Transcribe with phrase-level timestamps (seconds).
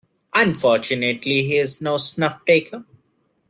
[0.33, 2.83] Unfortunately he is no snuff-taker.